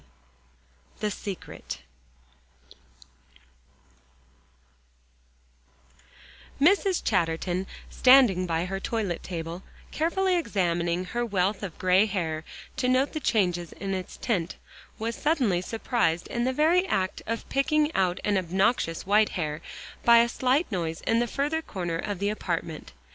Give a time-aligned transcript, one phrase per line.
[0.95, 1.77] XX THE SECRET
[6.59, 7.03] Mrs.
[7.03, 9.61] Chatterton, standing by her toilet table,
[9.91, 12.43] carefully examining her wealth of gray hair
[12.77, 14.55] to note the changes in its tint,
[14.97, 19.61] was suddenly surprised in the very act of picking out an obnoxious white hair,
[20.03, 22.93] by a slight noise in the further corner of the apartment.